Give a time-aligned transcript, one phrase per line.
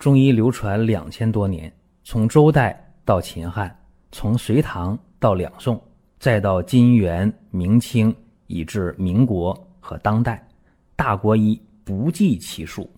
[0.00, 1.70] 中医流传两千多年，
[2.04, 3.78] 从周代到秦汉，
[4.10, 5.78] 从隋唐到两宋，
[6.18, 8.12] 再到金元明清，
[8.46, 10.42] 以至民国和当代，
[10.96, 12.90] 大国医不计其数。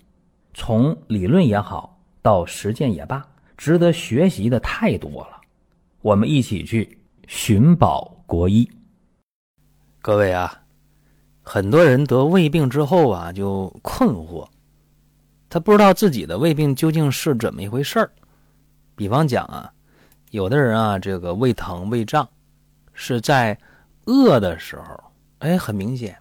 [0.55, 3.21] 从理论也好，到实践也罢，
[3.57, 5.41] 值得学习的太多了。
[6.03, 8.71] 我们一起去寻宝国医。
[10.01, 10.63] 各位啊，
[11.43, 14.47] 很多人得胃病之后啊，就困惑。
[15.53, 18.11] 他不知道自己的胃病究竟是怎么一回事儿。
[18.97, 19.71] 比方讲啊，
[20.31, 22.27] 有的人啊，这个胃疼、胃胀，
[22.95, 23.59] 是在
[24.07, 24.99] 饿的时候，
[25.41, 26.17] 哎，很明显。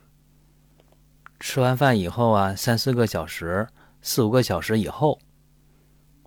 [1.40, 3.66] 吃完饭以后啊，三四个小时、
[4.02, 5.18] 四五个小时以后，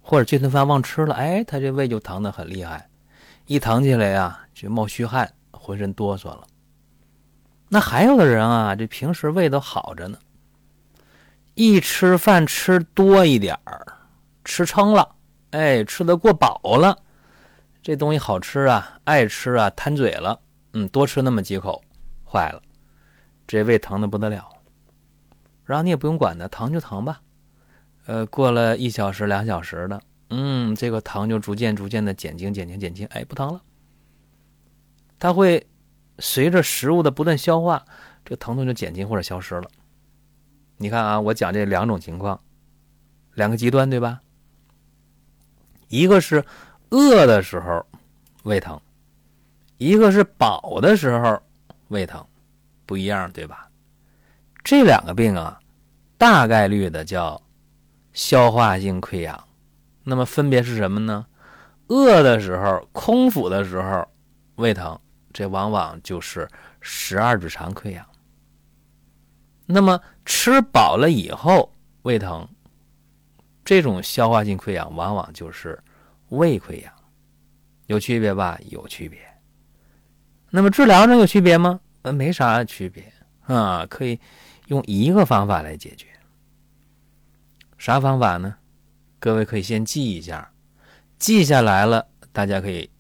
[0.01, 2.89] 或者这顿饭忘吃了，哎，他这胃就疼的很厉害，
[3.45, 6.47] 一疼起来呀，就冒虚汗，浑身哆嗦了。
[7.69, 10.19] 那还有的人啊，这平时胃都好着呢。
[11.55, 13.87] 一吃饭吃多一点儿，
[14.45, 15.15] 吃撑了，
[15.51, 16.99] 哎，吃的过饱了，
[17.81, 20.41] 这东西好吃啊，爱吃啊，贪嘴了，
[20.73, 21.81] 嗯，多吃那么几口，
[22.25, 22.61] 坏了，
[23.47, 24.51] 这胃疼的不得了。
[25.65, 27.21] 然后你也不用管它，疼就疼吧，
[28.07, 33.63] 呃，过了一小时、两小时的，嗯，这个疼就逐渐、逐渐的减轻、减轻、减轻，哎，不疼了。
[35.21, 35.65] 它会
[36.19, 37.85] 随着食物的不断消化，
[38.25, 39.71] 这疼痛就减轻或者消失了。
[40.77, 42.41] 你看啊，我讲这两种情况，
[43.35, 44.21] 两个极端，对吧？
[45.89, 46.45] 一个是
[46.91, 47.85] 饿的时候
[48.43, 48.81] 胃疼，
[49.79, 51.41] 一个是饱的时候
[51.89, 52.25] 胃疼，
[52.87, 53.69] 不一样，对吧？
[54.65, 55.61] 这两个病啊，
[56.19, 57.41] 大概率的叫
[58.13, 59.45] 消化性溃疡。
[60.03, 61.27] 那么分别是什么呢？
[61.87, 64.07] 饿的时候、空腹的时候
[64.57, 64.99] 胃疼，
[65.33, 66.49] 这往往就是
[66.81, 68.05] 十二指肠溃疡。
[69.67, 72.47] 那么吃饱了以后胃疼，
[73.65, 75.83] 这种消化性溃疡往往就是
[76.29, 76.93] 胃溃疡，
[77.87, 78.59] 有区别吧？
[78.67, 79.19] 有区别。
[80.51, 81.81] 那么治疗上有区别吗？
[82.03, 83.11] 呃，没啥区别
[83.47, 84.21] 啊，可以
[84.67, 86.07] 用一个方法来解决。
[87.79, 88.55] 啥方法呢？
[89.19, 90.53] 各位可以先记一下，
[91.19, 92.91] 记下来了，大家可以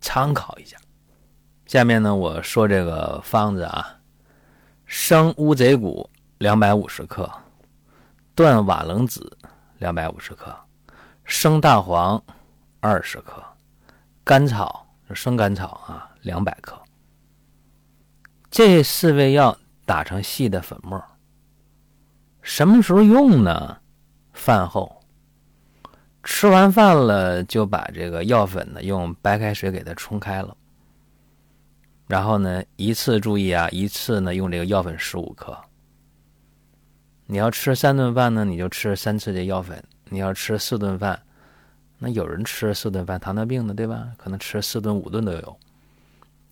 [0.00, 0.76] 参考一下。
[1.66, 3.99] 下面呢，我说这个方子啊。
[4.92, 7.30] 生乌贼骨两百五十克，
[8.34, 9.38] 断瓦楞子
[9.78, 10.52] 两百五十克，
[11.22, 12.20] 生大黄
[12.80, 13.40] 二十克，
[14.24, 14.84] 甘草
[15.14, 16.76] 生甘草啊两百克。
[18.50, 19.56] 这四味药
[19.86, 21.00] 打成细的粉末。
[22.42, 23.78] 什么时候用呢？
[24.32, 25.00] 饭后。
[26.24, 30.56] 吃完饭了就把这个药粉呢用白开水给它冲开了。
[32.10, 35.56] 然后呢，一次注意啊，一次呢用这个药粉十五克。
[37.26, 39.78] 你要吃三顿饭呢，你就吃三次这药粉；
[40.08, 41.22] 你要吃四顿饭，
[42.00, 44.10] 那有人吃四顿饭，糖尿病的对吧？
[44.18, 45.56] 可能吃四顿五顿都有。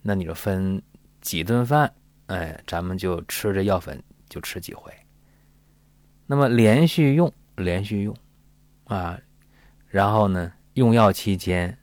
[0.00, 0.80] 那你就分
[1.20, 1.92] 几顿饭，
[2.26, 4.92] 哎，咱们就吃这药粉就吃几回。
[6.24, 8.16] 那么连续用，连续用，
[8.84, 9.18] 啊，
[9.88, 11.76] 然后呢，用药期间。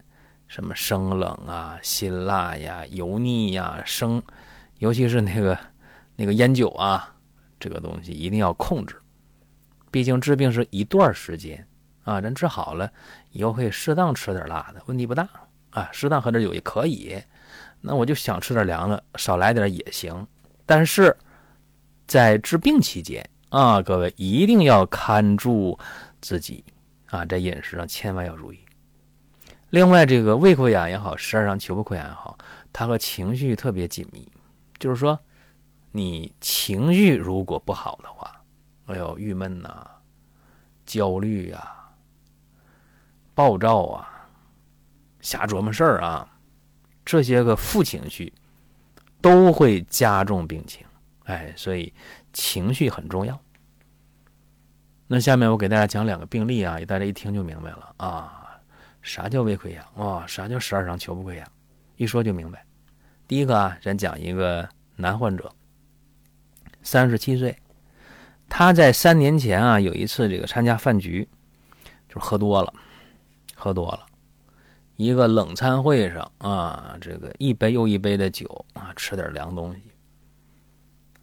[0.47, 4.21] 什么生冷啊、辛辣呀、油腻呀、生，
[4.79, 5.57] 尤其是那个
[6.15, 7.15] 那个烟酒啊，
[7.59, 8.95] 这个东西一定要控制。
[9.91, 11.65] 毕竟治病是一段时间
[12.03, 12.91] 啊，人治好了
[13.31, 15.27] 以后可以适当吃点辣的，问题不大
[15.69, 15.89] 啊。
[15.91, 17.21] 适当喝点酒也可以。
[17.81, 20.25] 那我就想吃点凉的，少来点也行。
[20.65, 21.15] 但是
[22.07, 25.77] 在治病期间啊，各位一定要看住
[26.19, 26.63] 自己
[27.07, 28.59] 啊，在饮食上千万要注意。
[29.75, 32.37] 另外，这个胃溃疡也好，十二肠球部溃疡也好，
[32.71, 34.25] 它和情绪特别紧密。
[34.79, 35.19] 就是说，
[35.91, 38.41] 你情绪如果不好的话，
[38.85, 39.85] 哎呦，郁闷呐，
[40.85, 41.91] 焦虑啊，
[43.33, 44.29] 暴躁啊，
[45.19, 46.25] 瞎琢磨事儿啊，
[47.03, 48.31] 这些个负情绪
[49.19, 50.87] 都会加重病情。
[51.25, 51.93] 哎，所以
[52.31, 53.37] 情绪很重要。
[55.07, 58.41] 那下面我给大家讲两个病例啊，大家一听就明白了啊。
[59.05, 60.25] 啥叫胃溃疡啊？
[60.25, 61.47] 啥叫十二肠球部溃疡？
[61.95, 62.65] 一说就明白。
[63.27, 65.53] 第一个啊，咱讲一个男患者，
[66.81, 67.55] 三十七岁，
[68.49, 71.29] 他在三年前啊有一次这个参加饭局，
[72.09, 72.73] 就喝多了，
[73.53, 74.03] 喝多了，
[74.95, 79.81] 一个冷餐会上啊，这个一杯又一杯的酒啊，吃点凉东西，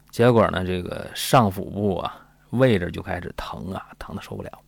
[0.09, 4.63] 结果呢，这个上腹部啊位置就开始疼啊，疼的受不了。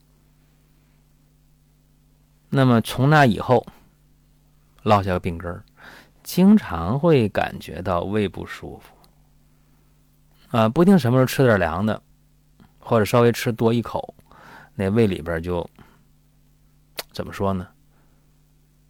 [2.55, 3.67] 那么从那以后，
[4.83, 5.61] 落下个病根儿，
[6.23, 12.01] 经常会感觉到胃不舒服，啊，不定什么时候吃点凉的，
[12.79, 14.15] 或者稍微吃多一口，
[14.73, 15.69] 那胃里边就
[17.11, 17.67] 怎么说呢？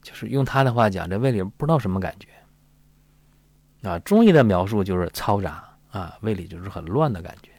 [0.04, 3.90] 就是用他的话讲，这胃里不知道什么感觉。
[3.90, 7.50] 啊，中医的描述就是嘈杂啊，胃里就是很乱的感觉。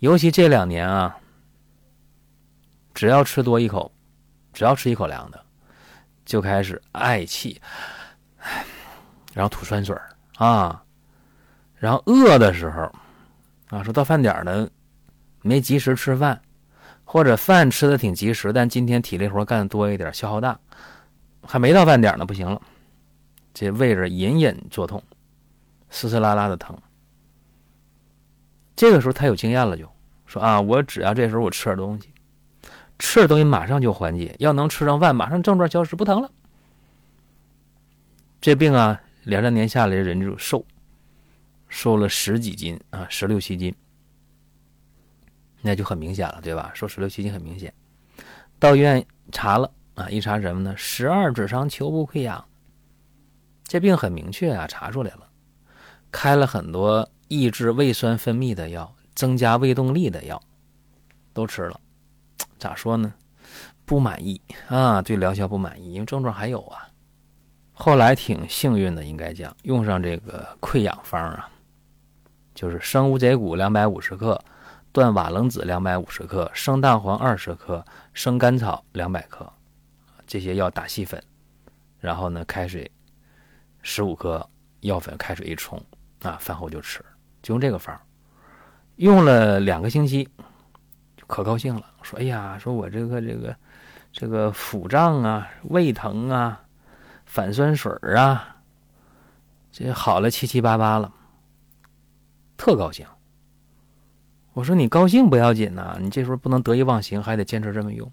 [0.00, 1.16] 尤其这两年啊，
[2.92, 3.90] 只要吃多一口，
[4.56, 5.44] 只要吃一口凉的，
[6.24, 7.60] 就开始嗳气，
[9.34, 9.94] 然后吐酸水
[10.38, 10.82] 啊，
[11.74, 12.90] 然后饿的时候
[13.68, 14.66] 啊，说到饭点呢，
[15.42, 16.40] 没及时吃饭，
[17.04, 20.58] 或者饭吃的挺及时，但今天体力活干的多一点，消耗大，
[21.42, 22.58] 还没到饭点呢，不行了。
[23.52, 25.04] 这胃这隐隐作痛，
[25.90, 26.74] 丝丝拉拉的疼。
[28.74, 29.86] 这个时候他有经验了，就
[30.24, 32.08] 说啊，我只要这时候我吃点东西，
[32.98, 36.30] 吃点东西马上就缓解，要能吃上饭，马上症状消失，不疼了。
[38.40, 40.64] 这病啊，两三年下来人就瘦，
[41.68, 43.74] 瘦了十几斤啊，十六七斤，
[45.62, 46.70] 那就很明显了，对吧？
[46.74, 47.72] 瘦十六七斤很明显。
[48.58, 50.74] 到医院查了啊，一查什么呢？
[50.76, 52.42] 十二指肠球部溃疡。
[53.64, 55.28] 这病很明确啊，查出来了，
[56.12, 60.40] 开了很多抑制胃酸分泌的药，增加胃动力的药，
[61.32, 61.80] 都吃了，
[62.58, 63.12] 咋说呢？
[63.84, 66.88] 不满意啊，对疗效不满意，因为症状还有啊。
[67.72, 71.48] 后来挺幸运的，应该讲用上这个溃疡方啊，
[72.54, 74.42] 就是生乌贼骨两百五十克，
[74.92, 79.48] 断瓦楞子两百五十克，生蛋黄二十克，生甘草两百克，
[80.26, 81.22] 这些药打细粉，
[82.00, 82.90] 然后呢开水。
[83.88, 84.44] 十五克
[84.80, 85.80] 药粉，开水一冲，
[86.22, 86.98] 啊，饭后就吃，
[87.40, 87.96] 就用这个方
[88.96, 90.28] 用了两个星期，
[91.26, 93.56] 可高兴了，说：“哎呀，说我这个这个
[94.12, 96.62] 这个腹胀啊，胃疼啊，
[97.24, 98.56] 反酸水啊，
[99.72, 101.12] 这好了七七八八了，
[102.56, 103.06] 特高兴。”
[104.54, 108.10] 我说：“你高兴不要紧呐，你这时候不能得意忘形，还得坚持这么用。”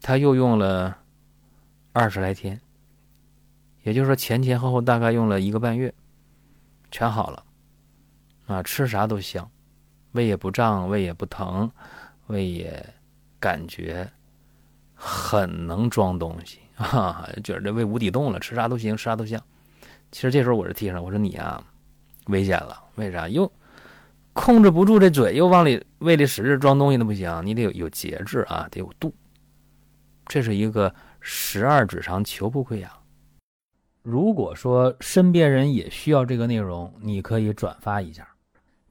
[0.00, 0.96] 他又用了
[1.92, 2.60] 二十来天。
[3.82, 5.92] 也就是说，前前后后大概用了一个半月，
[6.90, 7.42] 全好了，
[8.46, 9.50] 啊，吃啥都香，
[10.12, 11.70] 胃也不胀，胃也不疼，
[12.26, 12.94] 胃也
[13.38, 14.10] 感觉
[14.94, 19.40] 很能装东西 啊，觉得这胃无底洞了，吃啥都行，吃啥都香。
[20.10, 21.62] 其实这时候我是提上，我说你啊，
[22.26, 23.28] 危险了，为啥？
[23.28, 23.50] 又
[24.32, 29.14] 控制不住这嘴，又往里胃里使劲装东西，那不行，你得有有节制啊，得有度。
[30.26, 32.90] 这是一个十二指肠球部溃疡。
[34.02, 38.26] 如果说身边人也需要这个内容，你可以转发一下。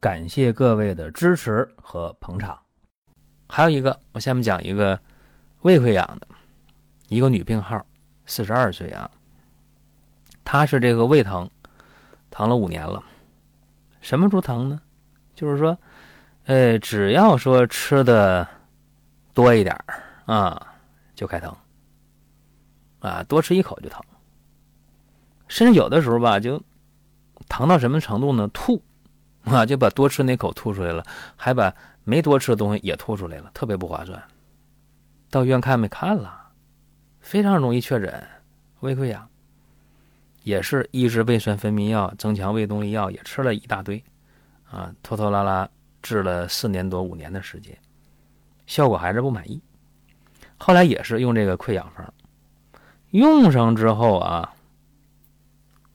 [0.00, 2.58] 感谢各位的支持和捧场。
[3.46, 4.98] 还有一个，我下面讲一个
[5.60, 6.26] 胃溃疡的
[7.08, 7.84] 一个女病号，
[8.24, 9.10] 四十二岁啊，
[10.42, 11.50] 她是这个胃疼，
[12.30, 13.04] 疼了五年了。
[14.00, 14.80] 什么时候疼呢？
[15.34, 15.76] 就是说，
[16.44, 18.48] 呃，只要说吃的
[19.34, 19.76] 多一点
[20.24, 20.74] 啊，
[21.14, 21.54] 就开疼
[23.00, 24.02] 啊，多吃一口就疼，
[25.46, 26.62] 甚至有的时候吧，就。
[27.48, 28.46] 疼到什么程度呢？
[28.48, 28.80] 吐，
[29.44, 31.04] 啊，就把多吃那口吐出来了，
[31.34, 34.22] 还把没多吃的东西也吐出来了，特别不划算。
[35.30, 35.88] 到医院看没？
[35.88, 36.50] 看了，
[37.20, 38.26] 非常容易确诊
[38.80, 39.28] 胃溃疡，
[40.42, 44.02] 也是抑制胃酸分泌药、增强胃动力药，也吃了一大堆，
[44.70, 45.68] 啊，拖拖拉拉
[46.02, 47.76] 治了四年多五年的时间，
[48.66, 49.60] 效果还是不满意。
[50.58, 52.12] 后来也是用这个溃疡方，
[53.10, 54.52] 用上之后啊，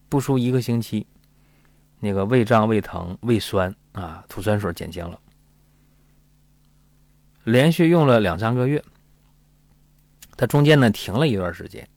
[0.10, 1.06] 不出一个星期。
[2.00, 5.20] 那个胃胀、胃疼、胃酸啊，吐酸水减轻了。
[7.44, 8.84] 连续用了两三个月，
[10.36, 11.88] 他中间呢停了一段时间，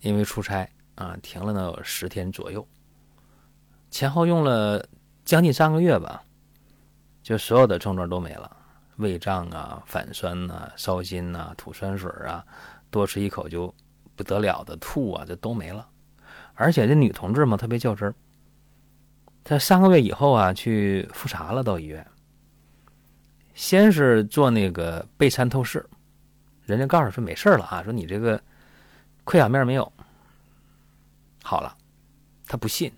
[0.00, 2.66] 因为出差啊，停了呢有十天左右。
[3.90, 4.84] 前后用了
[5.24, 6.24] 将近三个月吧，
[7.22, 8.56] 就所有的症状都没了，
[8.96, 12.44] 胃胀啊、反酸呐、烧心呐、吐酸水啊，
[12.90, 13.72] 多吃一口就
[14.16, 15.88] 不得了的吐啊，这都没了。
[16.54, 18.14] 而且这女同志嘛，特别较真儿。
[19.44, 22.04] 他三个月以后啊，去复查了，到医院。
[23.54, 25.86] 先是做那个钡餐透视，
[26.64, 28.42] 人家告诉说没事了啊，说你这个
[29.24, 29.92] 溃疡面没有，
[31.42, 31.76] 好了。
[32.46, 32.92] 他不信，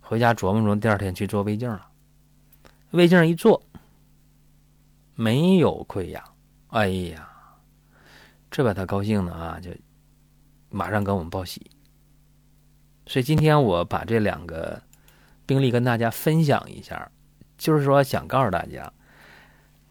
[0.00, 1.86] 回家琢磨琢磨，第二天去做胃镜了。
[2.90, 3.62] 胃镜一做，
[5.14, 6.22] 没有溃疡。
[6.68, 7.28] 哎呀，
[8.50, 9.70] 这把他高兴的啊，就
[10.70, 11.70] 马上跟我们报喜。
[13.06, 14.82] 所以今天我把这两个
[15.46, 17.10] 病例跟大家分享一下，
[17.56, 18.92] 就是说想告诉大家，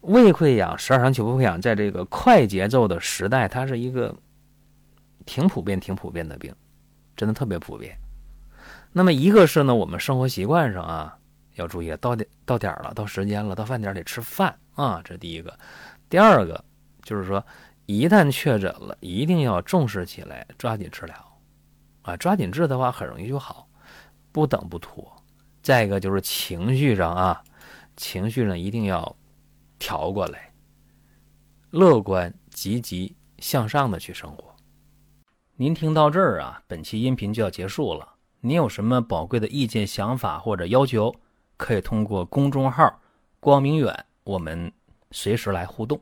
[0.02, 4.14] 胃溃疡、十二肠球部溃疡在这个快节奏的时代，它是一个
[5.24, 6.54] 挺普遍、挺普遍的病，
[7.16, 7.96] 真的特别普遍。
[8.92, 11.18] 那么一个是呢，我们生活习惯上啊
[11.54, 15.58] 要注意，到点到点了，到时间了，到饭点得吃饭啊，这第一个。
[16.08, 16.62] 第二个
[17.02, 17.44] 就是说，
[17.86, 21.38] 一旦确诊了，一定要重视起来，抓紧治疗
[22.02, 23.68] 啊，抓紧治的话很容易就好，
[24.32, 25.15] 不等不拖。
[25.66, 27.42] 再一个就是情绪上啊，
[27.96, 29.16] 情绪上一定要
[29.80, 30.52] 调过来，
[31.70, 34.54] 乐观、积极向上的去生活。
[35.56, 38.08] 您听到这儿啊，本期音频就要结束了。
[38.38, 41.12] 您有什么宝贵的意见、想法或者要求，
[41.56, 43.00] 可以通过公众号
[43.40, 43.92] “光明远”
[44.22, 44.72] 我们
[45.10, 46.00] 随时来互动。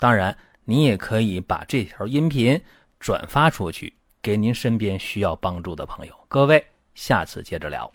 [0.00, 2.60] 当然，您也可以把这条音频
[2.98, 6.12] 转发出去，给您身边需要帮助的朋友。
[6.26, 7.88] 各位，下次接着聊。